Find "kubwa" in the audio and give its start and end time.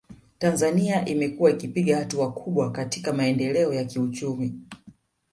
2.31-2.71